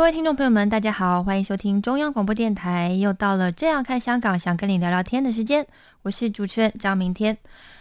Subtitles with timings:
[0.00, 2.88] 各位听众朋友们，大家好，欢迎收听中央广播电台。
[2.88, 5.66] 又到了这样看香港，想跟你聊聊天的时间，
[6.00, 7.36] 我是主持人张明天。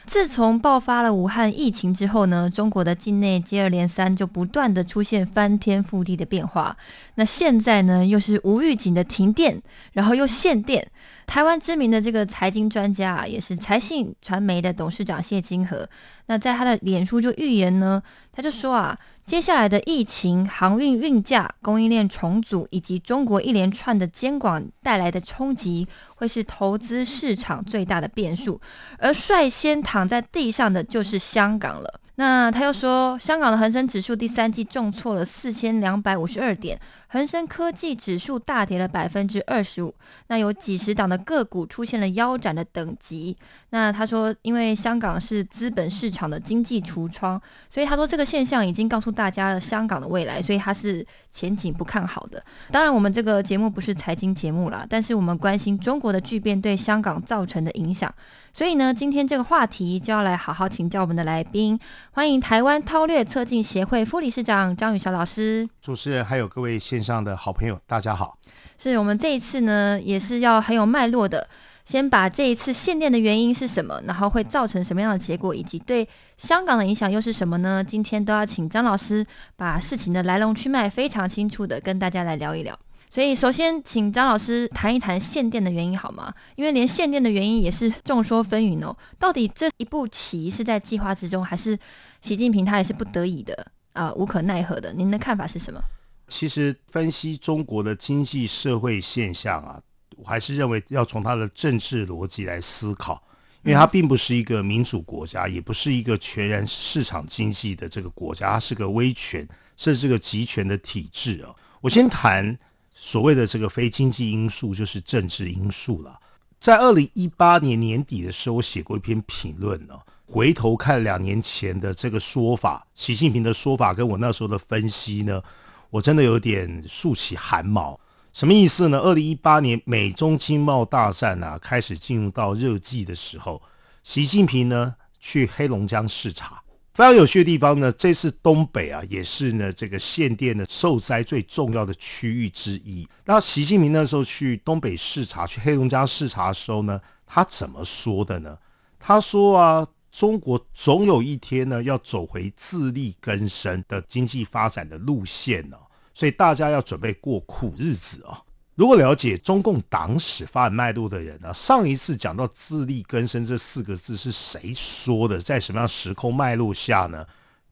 [0.06, 6.76] 自从爆发了武汉疫情之后呢，中国的境内接二连三就不断的出现翻天覆地的变化。
[7.16, 9.62] 那现在呢，又是无预警的停电，
[9.94, 10.86] 然后又限电。
[11.26, 15.88] 台湾知名的这个财经专家啊，也是财信传媒的董事长谢金河，
[16.26, 18.98] 那在他的脸书就预言呢，他就说啊，
[19.30, 28.60] 接下来的疫情、航运运价、供应链重组以及中国一连串的监管带来的冲击，会是投资市场最大的变数。
[28.98, 32.00] 而率先躺在地上的就是香港了。
[32.16, 36.78] 那他又说，香港的恒生指数第三季重挫了四千两百五十二点，
[37.10, 39.94] 恒生科技指数大跌了百分之二十五。
[40.28, 43.36] 那有几十档的个股出现了腰斩的等级。
[43.72, 52.44] 那他说，因为香港是资本市场的经济橱窗，所以他说这个现象已经告诉大家了香港的未来，所以他是前景不看好的。
[52.72, 58.14] 当然，我们这个节目不是财经节目啦，但是我们关心中国的巨变对香港造成的影响。
[58.52, 61.80] 所以呢，今天这个话题就要来好好请教我们的来宾，
[62.12, 65.70] 欢迎台湾韬略策进协会副理事长张宇晓老师。
[65.82, 68.38] 主持人还有各位上的好朋友，大家好。
[68.78, 71.48] 是我们这一次呢，也是要很有脉络的，
[71.86, 76.08] 先把这一次限电的原因是什么，然后会造成什么样的结果，以及对
[76.38, 77.84] 香港的影响又是什么呢？
[77.84, 79.26] 今天都要请张老师
[79.56, 82.78] 把事情的来龙去脉非常清楚的跟大家来聊一聊。
[83.12, 86.32] 所以，首先请张老师谈一谈限电的原因好吗？
[86.56, 88.96] 因为连限电的原因也是众说纷纭哦。
[89.18, 91.76] 到底这一步棋是在计划之中，还是
[92.22, 94.94] 习近平他也是不得已的啊、无可奈何的？
[94.94, 95.82] 您的看法是什么？
[96.30, 99.82] 其实分析中国的经济社会现象啊，
[100.16, 103.22] 我还是认为要从它的政治逻辑来思考，
[103.64, 111.54] 因为它并不是一个民主国家，也不是一个全然市场经济的这个国家，它是个威权，甚至是个集权的体制啊。
[111.82, 112.58] 我先谈
[112.94, 116.20] 所谓的这个非经济因素，就是政治因素了。
[116.60, 119.98] 在二零一八年年底的时候，我写过一篇评论呢。
[120.32, 125.42] 回头看两年前的这个说法，习近平的说法跟我那时候的分析呢，
[125.90, 128.00] 我真的有点竖起汗毛。
[128.32, 129.00] 什么意思呢？
[129.00, 133.62] 二零一八年美中经贸大战啊开始进入到热季的时候，
[134.04, 136.62] 习近平呢去黑龙江视察。
[136.94, 143.08] 非常有趣的地方呢，这次东北啊也是呢这个限电的受灾最重要的区域之一。
[143.26, 148.58] 那习近平那时候去东北视察，去黑龙江视察的时候呢，他怎么说的呢？
[149.00, 149.88] 他说啊。
[150.12, 155.78] 中国总有一天呢，要走回自力更生的经济发展的路线呢、
[156.14, 158.42] 所以大家要准备过苦日子啊、
[158.76, 165.40] 如果了解中共党史发展脉络的人呢，上一次讲到自力更生这四个字是谁说的？
[165.40, 167.26] 在什么样时空脉络下呢？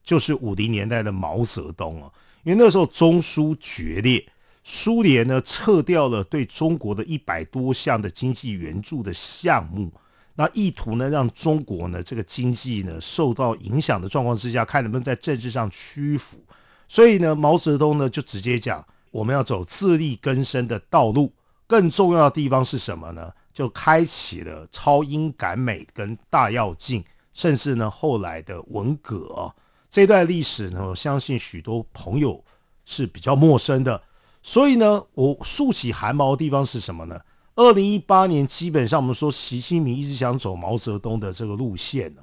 [0.04, 2.12] 就是五零年代的毛泽东哦，
[2.44, 4.24] 因为那时候中苏决裂，
[4.62, 9.92] 苏联呢撤掉了对中国的一百多项的经济援助的项目。
[10.40, 16.38] 那意图呢，让中国呢这个经济呢受到影响的状况之下，看能不能在政治上屈服。
[16.86, 21.32] 所以呢，毛泽东呢就直接讲，我们要走自力更生的道路。
[21.66, 23.32] 更重要的地方是什么呢？
[23.52, 29.52] 就开启了超英赶美跟大跃进，甚至呢后来的文革、
[29.90, 32.44] 这段历史呢，我相信许多朋友
[32.84, 34.00] 是比较陌生的。
[34.40, 37.20] 所以呢，我竖起汗毛的地方是什么呢？
[37.58, 42.22] 二零一八年，基本上我们说，习近平一直想走毛泽东的这个路线呢，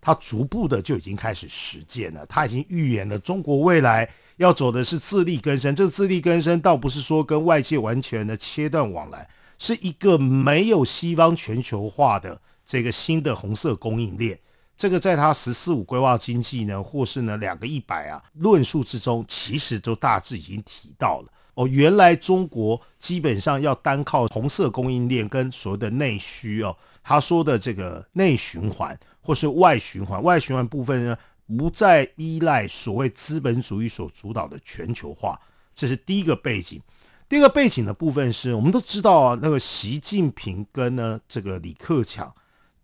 [0.00, 2.26] 他逐步的就已经开始实践了。
[2.26, 5.72] 他已经预言了中国未来要走的是自力更生。
[5.72, 14.36] 这个自力更生倒不是说跟外界完全的切断往来，是一个没有西方全球化的这个新的红色供应链。
[14.76, 21.28] 这个在他“十四五”规划经济呢，或是呢两个一百啊论述之中，其实都大致已经提到了。
[21.54, 35.38] 哦，原来中国基本上要单靠红色供应链跟所谓的内需哦，他说的这个内循环或是外循环，外循环部分呢，不再依赖所谓资本主义所主导的全球化，
[35.74, 36.80] 这是第一个背景。
[37.28, 42.30] 第二个背景的部分是我们都知道啊，那个习近平跟呢这个李克强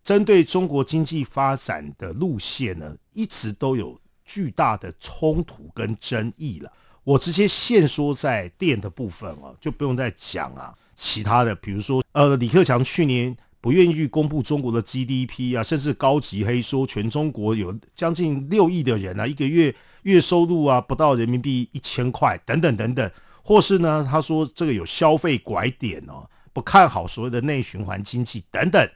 [0.02, 6.72] 针对中国经济发展的路线呢，一直都有巨大的冲突跟争议了。
[7.08, 13.36] 我直接限缩在电的部分啊，就不用再讲啊，其他的比如说呃，李克强去年。
[13.60, 23.10] 不愿意公布中国的 GDP 啊，甚至高级黑说全中国有将近六亿的人啊，一个月月收入啊不到人民币一千块等等等等，
[23.42, 28.88] 或是呢他说这个有消费拐点哦，不看好所谓的内循环经济等等。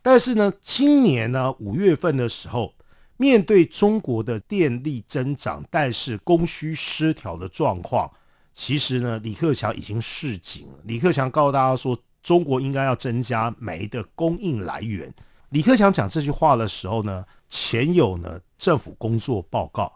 [0.00, 2.72] 但是呢，今年呢五月份的时候，
[3.16, 8.10] 面对中国的电力增长，但是供需失调的状况，
[8.52, 10.78] 其实呢李克强已经示警了。
[10.84, 11.98] 李克强告诉大家说。
[12.26, 15.14] 中国应该要增加煤的供应来源。
[15.50, 19.92] 李克强讲这句话的时候呢，前有呢政府工作报告，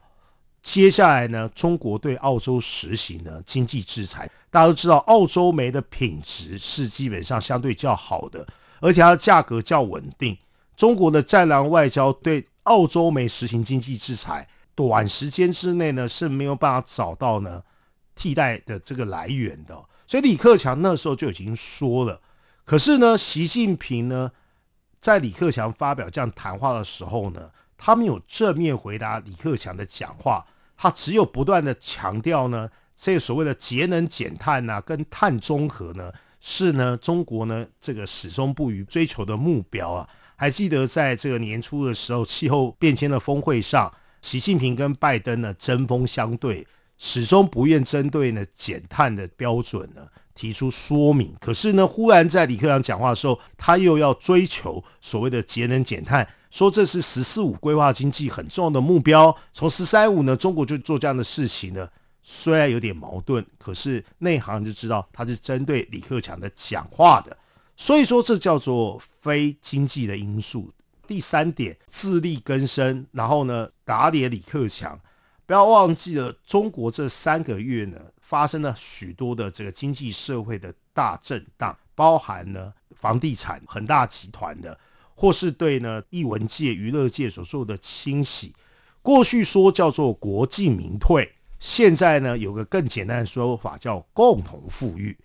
[0.62, 4.30] 接下来呢，中国对澳洲实行呢经济制裁。
[4.48, 8.46] 大家都知道，澳洲煤的品质是基本上相对较好的，
[8.80, 10.38] 而且它的价格较稳定。
[10.76, 17.62] 中国的战狼外交对澳洲没实行经济制裁，短时间之内呢是没有办法找到呢
[18.14, 19.82] 替代的这个来源的。
[20.06, 22.20] 所以李克强那时候就已经说了，
[22.64, 24.30] 可是呢，习近平呢，
[25.00, 30.44] 在李克强发表这样谈话的时候呢，他没有正面回答李克强的讲话，
[30.76, 40.08] 他只有不断的强调呢，这个所谓的节能减碳呐，跟碳中和呢，是呢中国呢这个始终不渝追求的目标啊。
[40.40, 43.92] 还记得在这个年初的时候，气候变迁的峰会上，
[44.22, 46.66] 习近平跟拜登呢针锋相对。
[46.96, 50.00] 始终不愿针对呢减碳的标准呢
[50.34, 59.36] 提出说明，可是呢，忽然在李克强讲话的时候，他又要追求所谓的节能减碳，说这是“十四五”规划经济很重要的目标。
[59.52, 61.86] 从“十三五”呢，中国就做这样的事情呢，
[62.22, 67.36] 虽然有点矛盾，可是内行就知道他是针对李克强的讲话的，
[67.80, 70.70] 所以说这叫做非经济的因素。
[71.08, 75.00] 第三点，自力更生，然后呢打脸李克强。
[75.46, 84.78] 不要忘记了，中国这三个月呢，发生了许多的这个经济社会的大震荡，包含呢房地产恒大集团的，
[85.14, 88.54] 或是对呢艺文界、娱乐界所做的清洗。
[89.00, 95.16] 过去说叫做国进民退，现在呢有个更简单的说法叫共同富裕。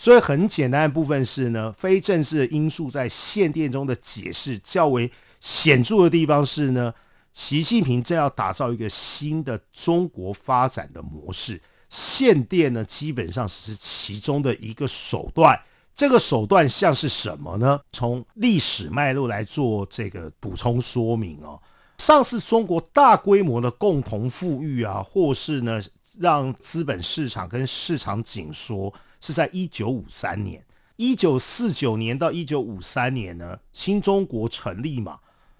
[0.00, 6.90] 所以很简单的部分是呢，非正式的因素在限电中的解释较为显著的地方是呢。
[7.34, 11.60] 习近平正要打造一个新的中国发展的模式，
[11.90, 15.60] 限电呢，基本上只是其中的一个手段。
[15.94, 17.78] 这个手段像是什么呢？
[17.92, 21.60] 从历史脉络来做这个补充说明哦。
[21.98, 25.78] 上次中国大规模的共同富裕啊，或是呢
[26.18, 30.64] 让资本市场跟市场紧缩，是在一九五三年，
[30.96, 35.18] 一九四九年到一九五三年呢，新中国成立嘛。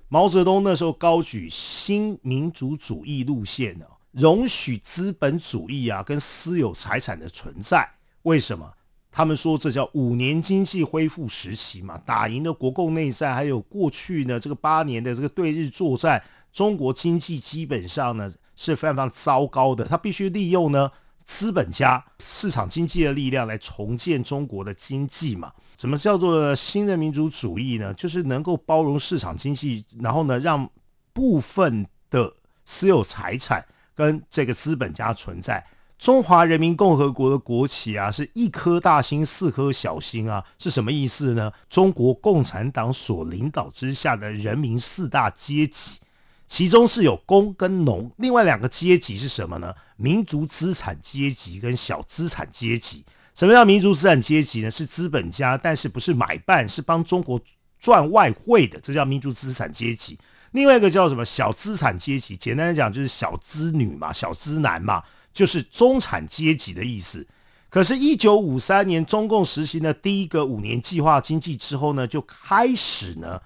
[0.09, 7.89] 毛泽东那时候高举新民主主义路线呢，容许资本主义啊跟私有财产的存在。
[8.23, 8.73] 为什么？
[9.13, 16.23] 他们说这叫五年经济恢复时期嘛，打赢了国共内战，还有过去呢这个八年的这个对日作战，
[16.53, 19.85] 中国经济基本上呢是非常非常糟糕的。
[19.85, 20.91] 他必须利用呢
[21.31, 25.53] 资本家市场经济的力量来重建中国的经济嘛。
[25.79, 27.95] 什么叫做新的民主主义呢？
[27.95, 30.69] 就是能够包容市场经济，然后呢，让
[31.13, 32.35] 部分的
[32.65, 35.65] 私有财产跟这个资本家存在。
[35.97, 41.53] 中华人民共和国的国旗啊，是一颗大星，四颗小星啊，是什么意思呢？
[41.71, 46.01] 中国共产党所领导之下的人民四大阶级，
[46.51, 49.73] 其中是有工跟农，另外两个阶级是什么呢？
[49.97, 53.05] 民族资产阶级跟小资产阶级。
[53.37, 54.69] 什么叫民族资产阶级呢？
[54.69, 57.41] 是资本家，但是不是买办，是帮中国
[57.79, 60.19] 赚外汇的，这叫民族资产阶级。
[60.51, 62.37] 另外一个叫什么小资产阶级？
[62.37, 65.01] 简单来讲就是小资女嘛，小资男嘛，
[65.33, 67.25] 就是中产阶级的意思。
[67.69, 73.41] 可是，一九五三年中共实行的第一个五年计划经济之后呢，就开始呢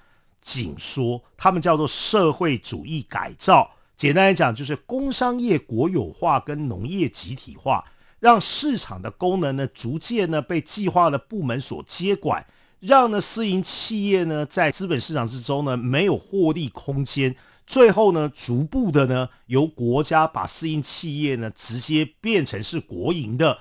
[0.44, 3.68] 紧缩，他们叫做社会主义改造。
[3.96, 7.84] 简单来讲，就是工商业国有化跟农业集体化。
[8.20, 12.46] 让市场的功能呢，逐渐呢被计划的部门所接管，
[12.80, 17.36] 让呢私营企业呢在资本市场之中呢没有获利空间，
[17.66, 23.58] 最后呢逐步的呢由国家把私营企业呢直接变成是国营的，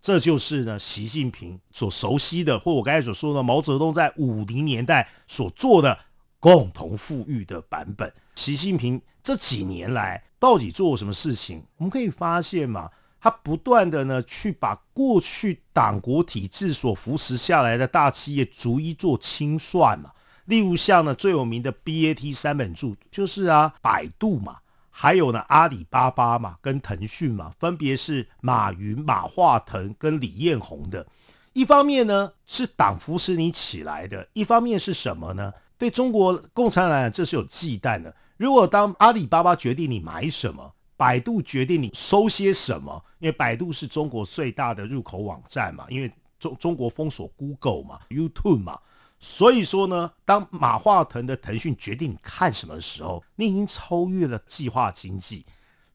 [0.00, 5.96] 这就是呢习近平所熟悉的，或我刚才所说的毛泽东在五零年代所做的
[6.42, 8.12] 共同富裕的版本。
[8.34, 11.62] 习近平这几年来到底做了什么事情？
[11.76, 20.10] 我们可以发现嘛，他不断的呢去把过去党国体制所扶持下来的大企业逐一做清算嘛。
[20.46, 24.56] 例如像呢最有名的 BAT 三本柱，就是啊百度嘛，
[24.90, 31.06] 还有呢阿里巴巴嘛，跟腾讯嘛，分别是马云、马化腾跟李彦宏的。
[31.52, 35.52] 一方面呢是党扶持你起来的，一方面是什么呢？
[35.82, 38.14] 对中国共产党来讲，这是有忌惮的。
[38.36, 46.08] 如果当阿里巴巴决定你买什么，百度决定你收些什么，因为百度是中国最大的入口网站嘛，因为
[46.38, 48.78] 中中国封锁 Google 嘛、YouTube 嘛。
[49.18, 55.44] 所以说呢，当马化腾的腾讯决定你看什么的时候，你已经超越了计划经济，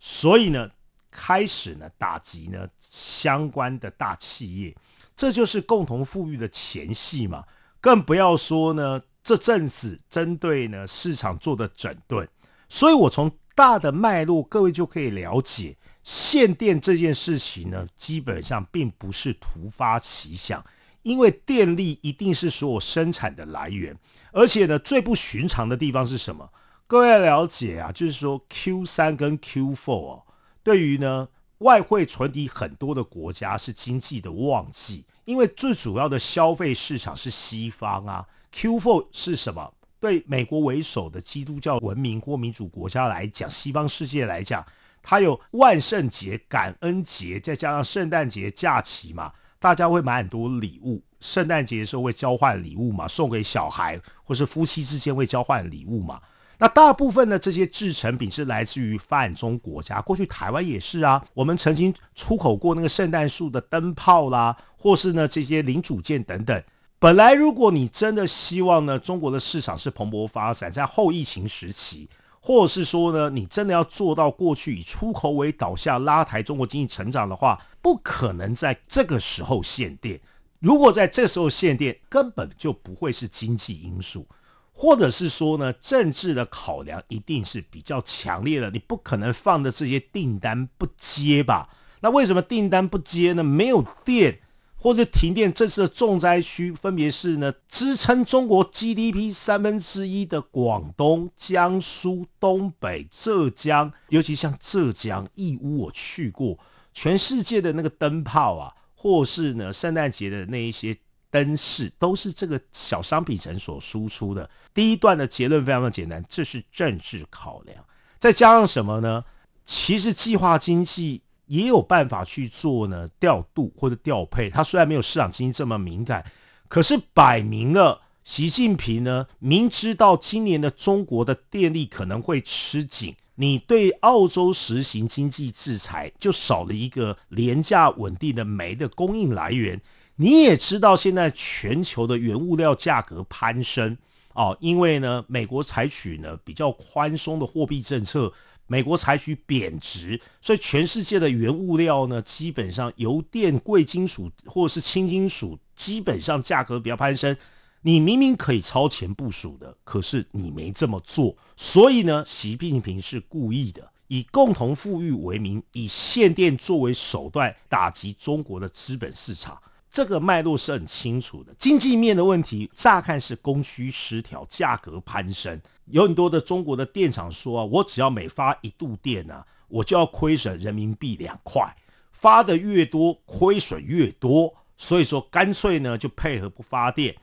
[0.01, 0.69] 所以呢，
[1.09, 4.75] 开始呢打击呢相关的大企业，
[5.15, 7.45] 这就是共同富裕的前戏嘛。
[7.79, 12.25] 更不要说呢，这阵子针对呢市场做的整顿，
[12.69, 20.65] 所以我从大的脉络，各位就可以了解，限电这件事情呢，基本上并不是突发奇想。
[21.03, 23.93] 因为电力一定是所有生产的来源，
[24.31, 26.49] 而且呢，最不寻常的地方是什么？
[26.87, 30.23] 各位要了解啊，就是说 Q 三跟 Q four 哦，
[30.63, 38.25] 对于呢外汇存底很多的国家是经济的旺季，因为最主要的消费市场是西方啊。
[38.59, 39.71] Q four 是什么？
[39.99, 44.65] 对美国为首的基督教文明或民主国家来讲，西方世界来讲，
[45.03, 49.31] 它有万圣节、感恩节，再加上圣诞节假期嘛。
[49.59, 56.19] 大家会买很多礼物，圣诞节的时候会交换礼物嘛，送给小孩，或是夫妻之间会交换礼物嘛。
[56.57, 61.23] 那大部分的这些制成品是来自于发展中国家，过去台湾也是啊。
[61.35, 66.59] 我们曾经出口过那个圣诞树的灯泡啦，或是呢这些零组件等等。
[66.99, 72.09] 本来如果你真的希望呢中国的市场是蓬勃发展，在后疫情时期。
[72.39, 80.17] 或者是说呢，你真的要做到过去以出口为导向拉抬中国经济成长的话，不可能在这个时候限电。
[80.59, 84.25] 如果在这时候限电，根本就不会是经济因素，
[84.71, 88.69] 或者是说呢，政治的考量一定是比较强烈的。
[88.69, 91.67] 你不可能放的这些订单不接吧？
[91.99, 93.43] 那为什么订单不接呢？
[93.43, 94.39] 没有电。
[94.79, 106.57] 或者停电，这次的重灾区分别是呢，支撑中国 GDP 三分之一的广东、江苏、东北、浙江，尤其像浙江义乌，我去过，
[106.93, 110.95] 全世界的那个灯泡啊，或是呢圣诞节的那一些
[111.31, 114.47] 灯饰，都是这个小商品城所输出的。
[114.75, 117.83] 第一段的结论非常的简单，这是政治考量，
[118.19, 119.25] 再加上什么呢？
[119.65, 121.23] 其实计划经济。
[121.47, 124.49] 也有办法去做呢，调度或者调配。
[124.49, 126.23] 它虽然没有市场经济这么敏感，
[126.67, 139.81] 可是摆明了，习近平呢明知道今年的中国的电力可能会吃紧，你对澳洲实行经济制裁，就少了一个廉价稳定的煤的供应来源。
[140.17, 143.97] 你也知道，现在全球的原物料价格攀升
[144.33, 148.33] 哦，因为呢，美国采取呢比较宽松的货币政策。
[148.67, 157.35] 美国采取贬值，所以全世界的原物料呢，基本上油电贵金属或者是轻金属，基本上价格比较攀升。
[157.81, 161.37] 你明明可以超前部署的，可是你没这么做。
[161.55, 169.57] 所以呢，习近平是故意的，以共同富裕为名，以限电作为手段打击中国的资本市场。
[169.89, 171.55] 这个脉络是很清楚的。
[171.57, 175.59] 经济面的问题，乍看是供需失调，价格攀升。
[175.89, 181.75] 有很多的中国的电厂说啊，我只要每发一度电呢，我就要亏损人民币两块，
[182.11, 187.15] 发的越多，亏损越多，所以说干脆呢就配合不发电。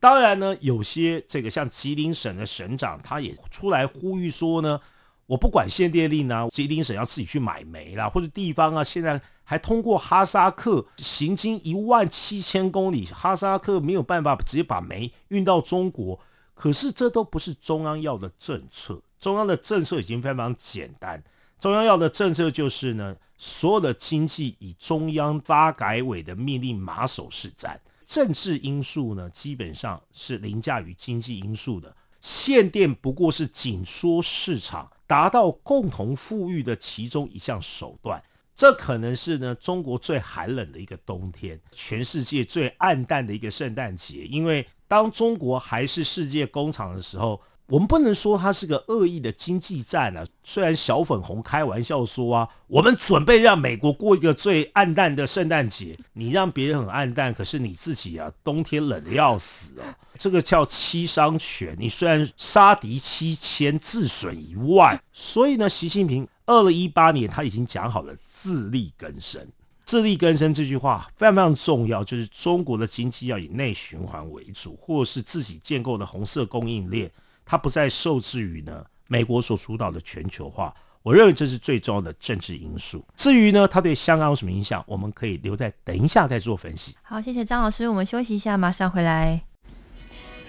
[0.00, 4.80] 当然呢，有些这个像吉林省的省长，他也出来呼吁说呢，
[5.26, 16.18] 我不管限电令呢，吉林省要自己去买煤啦，或者地方啊，现在还通过哈萨克行经一万七千公里，哈萨克没有办法直接把煤运到中国。
[16.56, 21.22] 可是这都不是中央要的政策，中央的政策已经非常简单。
[21.60, 31.94] 中央要的政策就是呢，所有的经济以中央发改委的命令马首是瞻，政治因素呢基本上是凌驾于经济因素的。
[32.22, 38.22] 限电不过是紧缩市场、达到共同富裕的其中一项手段。
[38.54, 44.66] 这可能是呢中国最寒冷的一个冬天，全世界最暗淡的一个圣诞节，因为。
[44.88, 50.24] 当中国还是世界工厂的时候，我们不能说它是个恶意的经济战啊。
[50.44, 59.96] 虽然小粉红开玩笑说啊，我们准备让美国过一个最暗淡的圣诞节，你让别人很暗淡，可是你自己啊，冬天冷的要死啊。
[60.16, 65.02] 这个叫七伤拳，你虽然杀敌七千，自损一万。
[65.12, 69.44] 所以呢，习近平二零一八年他已经讲好了自力更生。
[69.86, 77.08] 自力更生这句话非常非常重要，就是中国的经济要以内循环为主，或是自己建构的红色供应链。
[77.44, 80.74] 它不再受制于呢美国所主导的全球化，
[81.04, 83.06] 我认为这是最重要的政治因素。
[83.14, 86.96] 至于呢，它对香港有什么影响，我们可以留在等一下再做分析。
[87.04, 89.40] 好，谢谢张老师，我们休息一下，马上回来。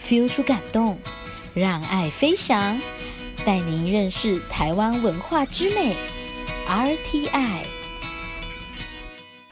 [0.01, 0.97] feel 出感动，
[1.53, 2.81] 让爱飞翔，
[3.45, 5.95] 带您认识台湾文化之美。
[6.67, 7.76] RTI。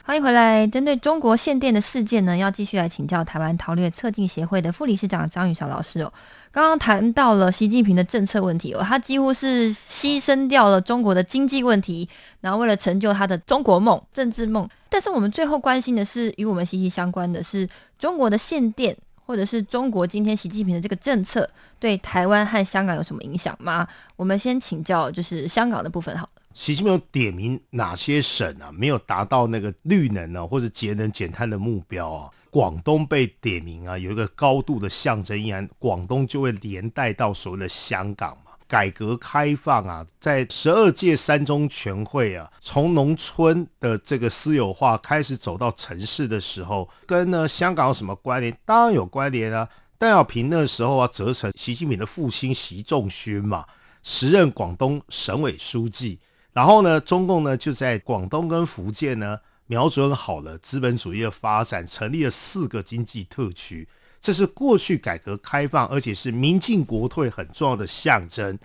[0.06, 0.64] 欢迎回来。
[0.68, 6.12] 针对中国限电的事件呢，要继续来请教台湾韬略策进协会的副理事长张宇晓老师哦。
[6.52, 12.08] 刚刚谈到了习近平的政策问题哦，他几乎是牺牲掉了中国的经济问题，
[12.40, 14.68] 然后为了成就他的中国梦、政治梦。
[14.88, 21.48] 但是我们最后关心的是，与我们息息相关的是中国的限电，或者是中国今天习近平的这个政策
[21.80, 23.86] 对台湾和香港有什么影响吗？
[24.14, 26.30] 我们先请教，就是香港的部分好了。
[26.54, 32.30] 习近平点名哪些省啊没有达到那个绿能呢，或者节能减碳的目标啊？
[32.48, 38.38] 广东被点名啊，有一个高度的象征意义，广东就会连带到所谓的香港。
[38.68, 48.56] 改革开放啊，在十二届三中全会啊，从农村的这个私有化开始走到城市的时候，跟呢香港有什么关联？
[48.64, 49.68] 当然有关联啊。
[49.98, 53.64] 邓小平那时候啊，责成习近平的父亲习仲勋嘛，
[54.02, 56.18] 时任广东省委书记。
[56.52, 63.88] 然后呢，中共呢就在广东跟福建呢瞄准好了资本主义的发展，成立了四个经济特区。
[64.26, 68.58] 这是过去改革开放，而且是民进国退很重要的象征。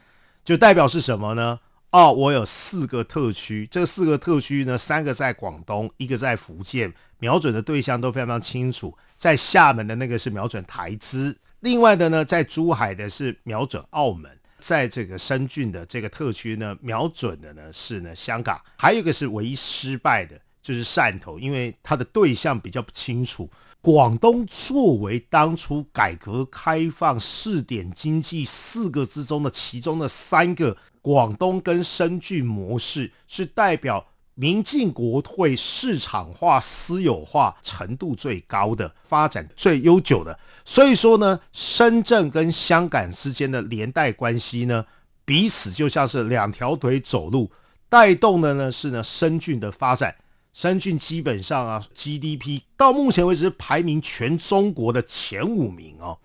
[0.44, 1.60] 就代表是什么呢？
[1.92, 8.98] 哦，我有四个特区，这四个特区呢，三个在广东，一个在福建，瞄准的对象都非常非常清楚。
[9.16, 14.32] 在厦门的那个是瞄准台资，另外的呢，在珠海的是瞄准澳门。
[14.58, 23.48] 在这个深圳的这个特区呢，瞄准的呢是呢香港，还有一个是唯一失败的，就是汕头，因为它的对象比较不清楚。
[23.82, 34.06] 广东作为当初改革开放试点经济四个之中的其中的三个，广东跟深圳模式是代表。
[34.34, 44.86] 民进国退市场化、私有化程度最高的、发展最悠久的，所以说呢，深圳跟香港之间的连带关系呢，
[45.26, 47.52] 彼此就像是两条腿走路，
[47.90, 50.16] 带动的呢是呢深圳的发展。
[50.54, 56.18] 深圳基本上啊，GDP 到目前为止排名全中国的前五名哦。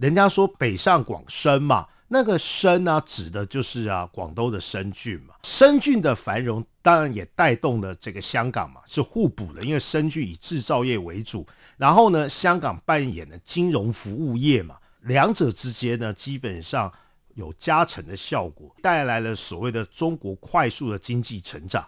[0.00, 1.86] 人家说北上广深嘛。
[2.08, 5.34] 那个深呢，指的就是啊广东的深圳嘛。
[5.42, 9.62] 深圳的繁荣当然也带动了这个香港嘛，是互补的。
[9.62, 11.44] 因为深圳以制造业为主，
[11.76, 16.92] 然后呢，香港扮演的金融服务业嘛，两者之间呢，基本上
[17.34, 21.84] 有加成的效果，带来了所谓的中国快速的经济成长。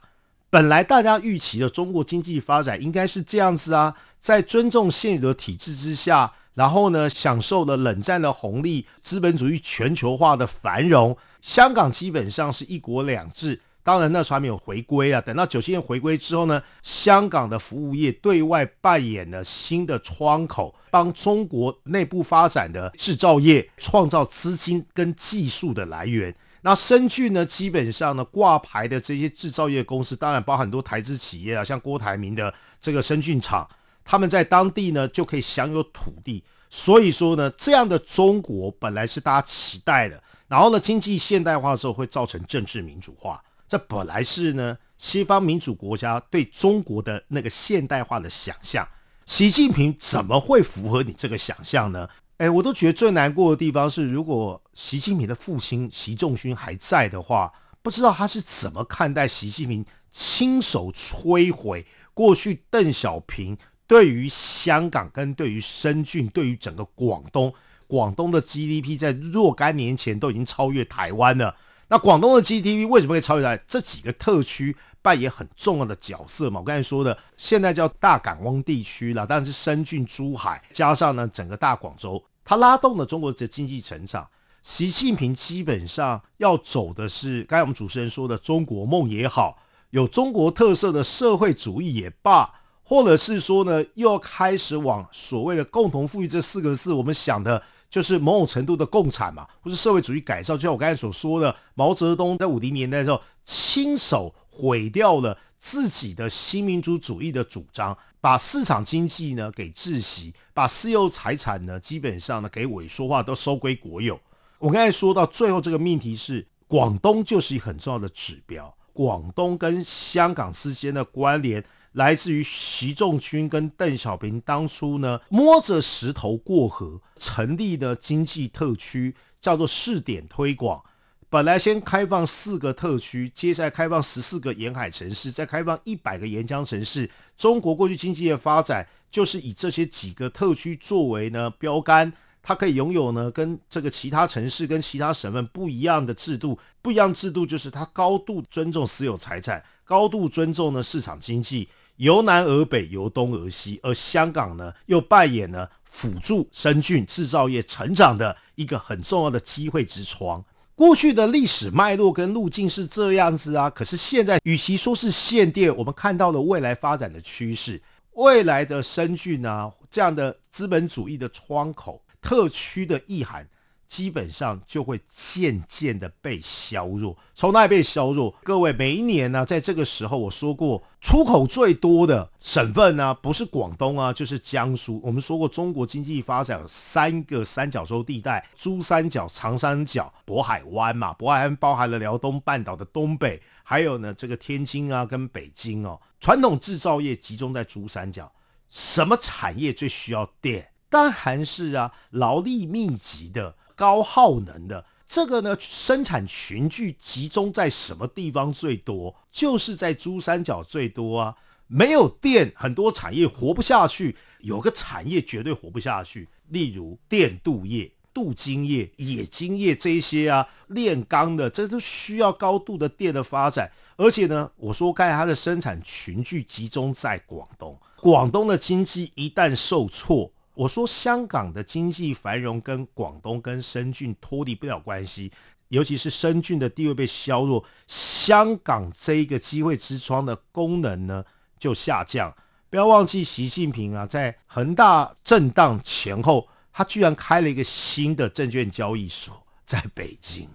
[0.51, 6.33] 本来大家预期的中国经济发展应该是这样子啊，在尊重现有的体制之下。
[6.55, 11.15] 然后呢，享受了冷战的红利，资本主义全球化的繁荣。
[11.43, 15.21] 香港基本上是一国两制，当然那时候还没有回归啊。
[15.21, 26.35] 等到九七年回归之后呢，香港的服务业对外扮演了新的窗口，帮中国内部发展的制造业创造资金跟技术的来源。
[26.67, 33.69] 那深圳呢，基本上呢挂牌的这些制造业公司，当然包含很多台资企业啊，像郭台铭的这个深圳厂。
[34.05, 40.21] 他们在当地呢就可以享有土地，所以说呢，这样的中国本来是大家期待的。
[40.49, 48.85] 然后呢，经济现代化的时候会造成政治民主化，这本来是呢西方民主国家对中国的那个现代化的想象。
[49.25, 52.09] 习近平怎么会符合你这个想象呢？
[52.39, 63.57] 哎，我都觉得最难过的地方是，如果习近平的父亲习仲勋还在的话，不知道他是怎么看待习近平亲手摧毁过去邓小平。
[63.87, 67.55] 对于香港跟对于深圳，对于整个广东，
[67.87, 71.55] 广东的 GDP 在若干年前都已经超越台湾了。
[71.89, 73.57] 那广东的 GDP 为什么会超越台？
[73.67, 76.61] 这几个特区扮演很重要的角色嘛。
[76.61, 84.27] 我刚才说的，现在叫大港湾地区了，当然是深圳、珠海，加上呢整个大广州，它拉动了中国的经济成长。
[84.63, 89.59] 习近平基本上要走的是，刚才我们主持人说的中国梦也好，
[89.91, 92.53] 有中国特色的社会主义也罢。
[92.89, 97.61] 或者是说呢，又要开始往所谓的共同富裕这四个字，我们想的
[97.97, 100.55] 就是某种程度的共产嘛，或是社会主义改造。
[100.55, 114.21] 就像我刚才所说的，毛泽东在五零年代的时候，亲手毁掉了自己的新民主主义的主张，把市场经济呢给窒息，把私有财产呢基本上呢给萎缩化，都收归国有。
[114.59, 121.65] 我刚才说到最后这个命题是，广东就是一很重要的指标，广东跟香港之间的关联。
[121.97, 130.83] 来自于习仲勋跟邓小平当初呢摸着石头过河成立的经济特区，叫做试点推广。
[131.31, 137.11] 本来先开放四个特区，接下来开放十四个沿海城市，再开放一百个沿江城市。
[137.35, 146.59] 中国过去经济的发展就是以这些几个特区作为呢标杆，它可以拥有呢跟这个其他城市跟其他省份不一样的制度。
[146.83, 151.67] 不一样制度就是它高度尊重私有财产，高度尊重呢市场经济。
[151.97, 160.45] 由南而北，由东而西，而香港呢，又扮演了辅助深圳制造业成长的一个很重要的机会之窗。
[160.75, 167.81] 过去的历史脉络跟路径是这样子啊，可是现在与其说是限电，我们看到了未来发展的趋势，
[168.13, 173.49] 未来的深圳啊这样的资本主义的窗口特区的意涵。
[173.89, 178.35] 基本上就会渐渐的被削弱，从哪里被削弱？
[178.43, 185.01] 各位，每一年呢，在这个时候，我说过，出口最多的省份呢，不是广东啊，就是江苏。
[185.03, 191.15] 我们说过，中国经济发展有三个三角洲地带：珠三角、长三角、渤海湾嘛。
[191.19, 196.01] 渤海湾包含了辽东半岛的东北，还有呢，这个天津啊跟北京哦。
[196.21, 198.33] 传统制造业集中在珠三角，
[198.69, 200.73] 什么产业最需要电？
[200.89, 203.55] 当然是啊，劳力密集的。
[203.77, 209.15] 高耗能的这个呢，生产群聚集中在什么地方最多？
[209.31, 211.37] 就是在珠三角最多啊。
[211.69, 214.17] 没有电，很多产业活不下去。
[214.41, 223.71] 有个产业绝对活不下去，例如电镀业、镀金业、冶金业这些啊，炼钢的，这都需要高度的电的发展。
[223.97, 230.31] 而且呢，我说刚才它的生产群聚集中在广东，广东的经济一旦受挫。
[230.57, 235.31] 我说香港的经济繁荣跟广东跟深圳脱离不了关系，
[235.69, 241.23] 尤其是深圳的地位被削弱，香港这一个机会之窗的功能呢
[241.59, 242.35] 就下降。
[242.71, 250.49] 不要忘记习近平啊，在恒大震荡前后，他居然开了一个新的证券交易所，在北京。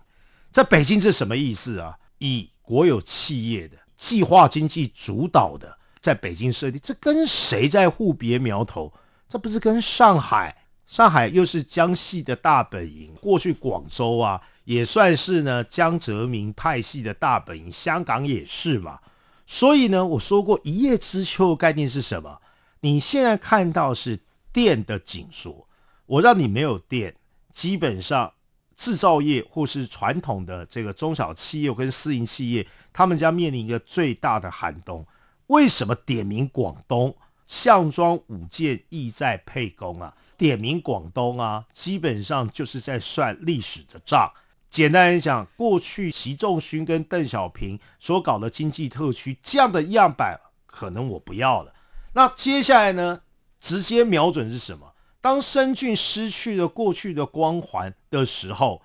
[0.52, 1.96] 在北京是什么意思啊？
[2.18, 8.92] 以国有企业的计划经济主导的，在北京设立，这跟谁在互别苗头？
[9.32, 10.54] 这不是跟上海，
[10.86, 13.16] 上海又是江系的大本营。
[13.22, 17.72] 过去广州啊，也算是呢江泽民派系的大本营。
[17.72, 19.00] 香港也是嘛。
[19.48, 22.42] 所以呢，我说过一叶知秋的概念是什么？
[22.82, 24.20] 你现在看到是
[24.52, 25.66] 电的紧缩，
[26.08, 27.16] 我让你没有电，
[27.54, 28.34] 基本上
[28.76, 35.08] 制造业或是传统的这个中小企业跟私营企业，他们将面临一个最大的寒冬。
[35.48, 37.16] 为什么点名广东？
[37.52, 40.16] 项庄舞剑，意在沛公啊！
[40.38, 44.32] 点名广东啊，基本上就是在算历史的账。
[44.70, 51.74] 简单来讲，过去习仲勋跟邓小平所搞的经济特区这样的样板，可能我不要了。
[52.14, 53.20] 那接下来呢，
[53.60, 54.94] 直接瞄准是什么？
[55.20, 58.82] 当深圳失去了过去的光环的时候，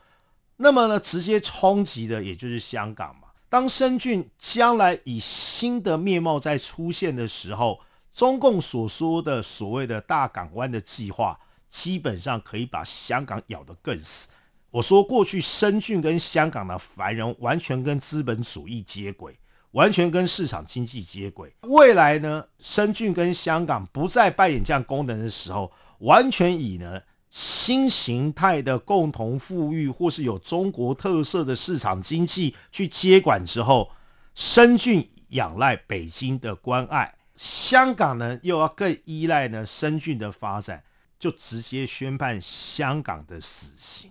[0.56, 3.28] 那么呢，直接冲击的也就是香港嘛。
[3.48, 7.78] 当深圳将来以新的面貌再出现的时候，
[8.16, 14.26] 中共所说的所谓的大港湾的计划，基本上可以把香港咬得更死。
[14.70, 19.38] 我说过去深圳跟香港的繁荣，完全跟资本主义接轨，
[19.72, 21.54] 完全跟市场经济接轨。
[21.64, 26.98] 未来呢，深圳跟香港不再扮演这样功能的时候，完全以呢
[27.28, 33.90] 新形态的共同富裕，或是有中国特色的市场经济去接管之后，
[34.34, 37.12] 深圳仰赖北京的关爱。
[37.36, 40.82] 香港呢，又要更依赖呢深圳的发展，
[41.18, 44.10] 就直接宣判香港的死刑，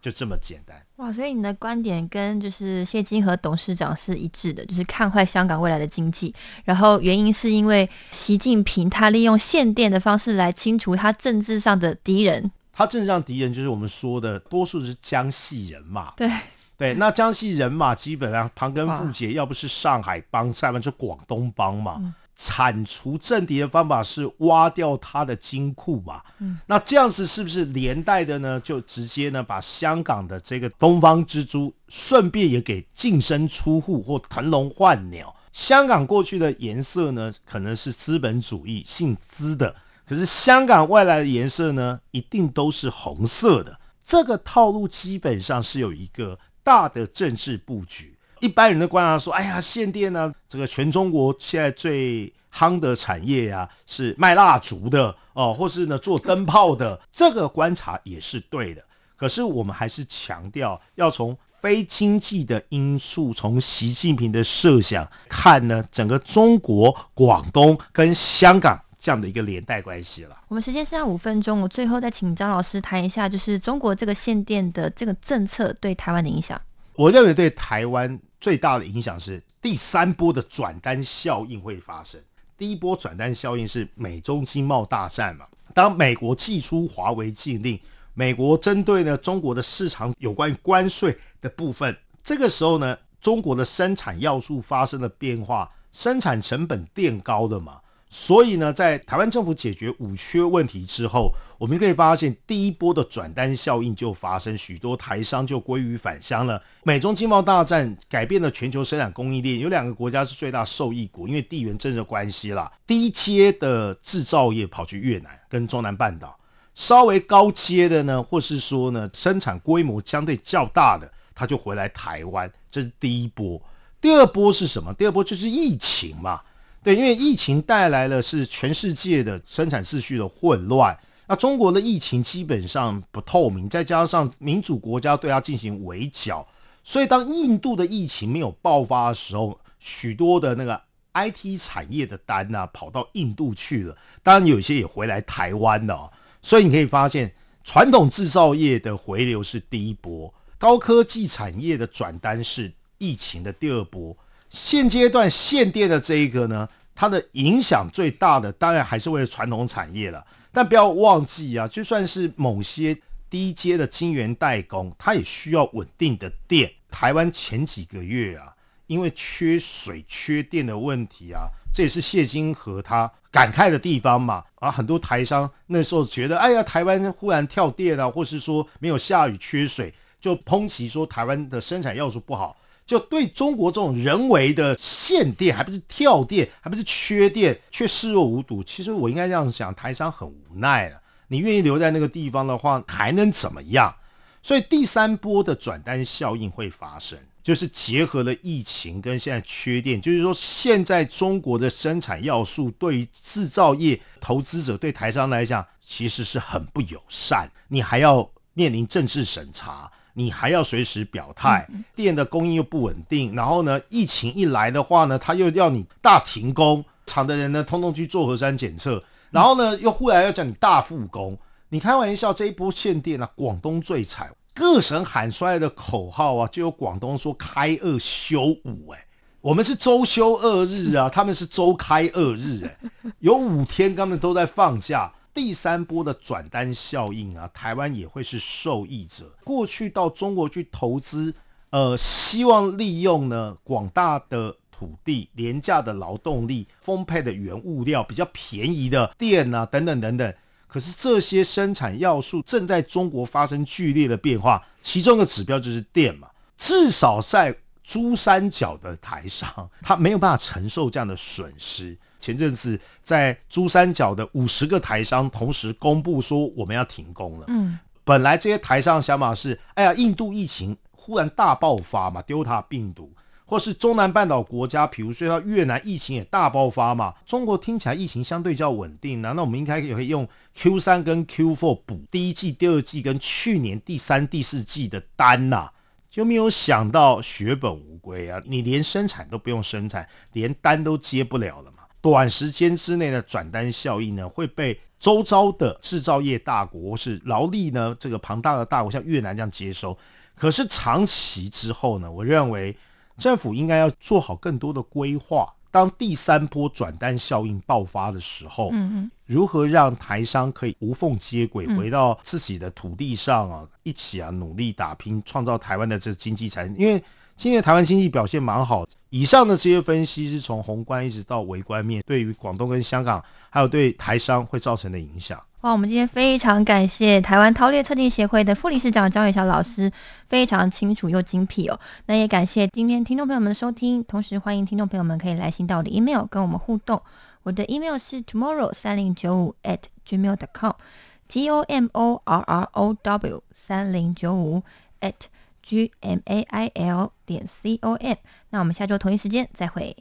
[0.00, 0.80] 就这么简单。
[0.96, 6.34] 哇，所以你的观点跟就是谢金河董事长是一致的，就是看坏香港未来的经济。
[6.64, 12.50] 然后原因是因为习近平他利用限电的方式来清除他政治上的敌人。
[12.72, 16.14] 他政治上敌人就是我们说的多数是江西人嘛。
[16.16, 16.30] 对
[16.78, 22.14] 对，那江西人嘛，基本上旁根富节，要不是上海帮，再不就广东帮嘛。
[22.42, 26.24] 铲除政敌的方法是挖掉他的金库吧？
[26.38, 28.58] 嗯，那这样子是不是连带的呢？
[28.60, 35.36] 就直接呢把香港的这个东方之珠顺便也给净身出户或腾笼换鸟？
[35.52, 39.76] 香港过去的颜色呢，可能是资本主义姓资的，
[40.06, 43.78] 可是香港外来的颜色呢，一定都是红色的。
[44.02, 48.16] 这个套路基本上是有一个大的政治布局。
[48.40, 58.82] 一般人的观察说：“哎呀，限电呢，这个全中国现在最夯的产业呀，是卖蜡烛的哦，或是呢做灯泡的。”这个观察也是对的。
[59.16, 70.34] 可是我们还是强调要从非经济的因素，从习近平的设想看呢，整个中国广东跟香港这样的一个连带关系了。
[70.48, 76.58] 我们时间剩下五分钟，我最后再请张老师谈一下，就是中国这个限电的这个政策对台湾的影响。
[76.96, 82.20] 我认为对台湾最大的影响是第三波的转单效应会发生。
[82.56, 87.78] 第一波转单效应是美中经贸大战嘛，当美国寄出华为禁令。
[88.12, 97.80] 美国针对呢中国的市场有关于关税的部分，这个时候呢，中国的生产要素发生了变化，生产成本垫高了嘛，
[98.12, 106.60] 所以呢，在台湾政府解决五缺问题之后，我们可以发现第一波的转单效应就发生，许多台商就归于返乡了。
[106.82, 116.36] 美中经贸大战改变了全球生产供应链，有两个国家是最大受益国，因为地缘政治关系啦，低阶的制造业跑去越南跟中南半岛。
[116.74, 123.62] 稍微高阶的呢，或是说呢，生产规模相对较大的，他就回来台湾，这是第一波。
[124.00, 124.92] 第二波是什么？
[124.94, 126.40] 第二波就是疫情嘛，
[126.82, 130.98] 对，因为疫情带来了是全世界的生产秩序的混乱。
[131.26, 136.46] 那中国的疫情基本上不透明，再加上民主国家对它进行围剿，
[136.82, 140.80] 所以当印度的疫情没有爆发的时候，许多的那个
[141.12, 146.10] IT 产业的单呢跑到印度去了，当然有些也回来台湾了。
[146.40, 147.30] 所以你可以发现，
[147.62, 154.16] 传统制造业的回流是第一波，高科技产业的转单是疫情的第二波。
[154.50, 160.22] 现阶段限电的这一个呢，它的影响最大的当然还是为了传统产业了。
[160.52, 162.96] 但不要忘记啊，就算是某些
[163.30, 166.70] 低阶的晶圆代工，它也需要稳定的电。
[166.90, 168.52] 台湾前几个月啊，
[168.86, 171.48] 因为缺水、缺电的问题啊。
[171.72, 182.56] 这也是谢金河他感慨的地方嘛，啊，很多台商那时候觉得，哎呀，台湾忽然跳电啊，或是说没有下雨缺水，就抨击说台湾的生产要素不好，
[182.90, 188.64] 就对中国这种人为的限电，还不是跳电，还不是缺电，却视若无睹。
[188.64, 191.00] 其实我应该这样想，台商很无奈了。
[191.28, 193.94] 你愿意留在那个地方的话，还能怎么样？
[194.42, 197.16] 所以第三波的转单效应会发生。
[197.44, 207.48] 就是结合了疫情跟现在缺电，就是说现在中国的生产要素对于制造业投资者对台商来讲其实是很不友善。
[207.68, 209.88] 你还要面临政治审查，
[210.20, 221.38] 你还要随时表态，电的供应又不稳定，然后呢，疫情一来的话呢，他又要你大停工，厂的人呢通通去做核酸检测，然后呢又忽然要叫你大复工。
[221.70, 224.30] 你开玩笑，这一波限电啊，广东最惨。
[224.52, 229.06] 各省喊出来的口号啊，就有广东说开二休五，哎，
[229.40, 232.76] 我们是周休二日啊，他们是周开二日，哎，
[233.20, 235.10] 有五天他们都在放假。
[235.32, 239.32] 第三波的转单效应啊，台湾也会是受益者。
[239.44, 241.34] 过去到中国去投资，
[241.70, 250.34] 呃，希望利用呢广大的土地、廉价的劳动力、丰沛的原物料、比较便宜的电啊，等等等等。
[250.66, 256.28] 可是这些生产要素正在中国发生剧烈的变化，其中的指标就是电嘛。
[256.56, 261.98] 至少在珠三角的台商，他没有办法承受这样的损失。
[262.20, 267.46] 前阵子在珠三角的五十个台商同时公布说我们要停工了。
[267.48, 273.12] 嗯，本来这些台商的想法是，哎呀，印度疫情忽然大爆发嘛，Delta 病毒。
[273.46, 277.12] 或是中南半岛国家，比如说到越南，疫情也大爆发嘛。
[277.26, 285.68] 中国听起来疫情相对较稳定，难道我们应该也可以用 Q 三跟 Q four 补第一季、第二季跟去年第三、第四季的单呐？
[286.08, 288.40] 就没有想到血本无归啊！
[288.46, 291.79] 你连生产都不用生产，连单都接不了了嘛。
[292.00, 299.96] 短时间之内的转单效应呢，会被周遭的制造业大国或是劳力呢这个庞大的大国，像越南这样接收。
[300.34, 302.76] 可是长期之后呢，我认为。
[303.18, 305.46] 政府应该要做好更多的规划。
[305.70, 317.04] 当第三波转单效应爆发的时候，嗯如何让台商可以无缝接轨，回到自己的土地上啊，一起啊努力打拼，创造台湾的这经济产因为
[317.40, 318.86] 今年台湾经济表现蛮好。
[319.08, 325.42] 以上的这些分析是从宏观一直到微观面，对于广东跟香港，还有对台商会造成的影响。
[325.62, 329.90] 哇，我们今天非常感谢台湾韬略测定协会的副理事长张伟晓老师，
[330.28, 331.80] 非常清楚又精辟哦。
[332.04, 337.00] 那也感谢今天听众朋友们的收听，同时欢迎听众朋友们可以来信到我的 email 跟我们互动。
[337.44, 343.42] 我的 email 是 tomorrow 三零九五 at gmail dot com，t o m o r r o w
[343.54, 344.62] 三零九五
[345.00, 345.14] at
[345.62, 348.16] g m a i l 点 c o m。
[348.50, 349.96] 那我们下周同一时间再会。